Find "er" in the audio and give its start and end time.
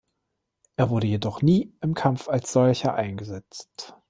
0.77-0.89